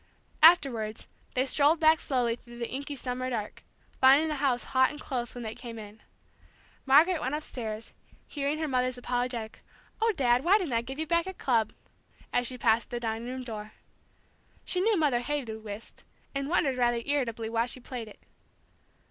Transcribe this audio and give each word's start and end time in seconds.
Afterwards, 0.41 1.05
they 1.35 1.45
strolled 1.45 1.79
back 1.79 1.99
slowly 1.99 2.35
through 2.35 2.57
the 2.57 2.67
inky 2.71 2.95
summer 2.95 3.29
dark, 3.29 3.61
finding 3.99 4.29
the 4.29 4.37
house 4.37 4.63
hot 4.73 4.89
and 4.89 4.99
close 4.99 5.35
when 5.35 5.43
they 5.43 5.53
came 5.53 5.77
in. 5.77 6.01
Margaret 6.87 7.21
went 7.21 7.35
upstairs, 7.35 7.93
hearing 8.27 8.57
her 8.57 8.67
mother's 8.67 8.97
apologetic, 8.97 9.61
"Oh, 10.01 10.11
Dad, 10.15 10.43
why 10.43 10.57
didn't 10.57 10.73
I 10.73 10.81
give 10.81 10.97
you 10.97 11.05
back 11.05 11.27
your 11.27 11.35
club?" 11.35 11.71
as 12.33 12.47
she 12.47 12.57
passed 12.57 12.89
the 12.89 12.99
dining 12.99 13.27
room 13.27 13.43
door. 13.43 13.73
She 14.65 14.81
knew 14.81 14.97
Mother 14.97 15.19
hated 15.19 15.63
whist, 15.63 16.07
and 16.33 16.49
wondered 16.49 16.77
rather 16.77 17.03
irritably 17.05 17.47
why 17.47 17.67
she 17.67 17.79
played 17.79 18.07
it. 18.07 18.21